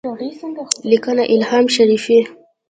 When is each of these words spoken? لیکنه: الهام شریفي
لیکنه: 0.89 1.23
الهام 1.33 1.65
شریفي 1.75 2.17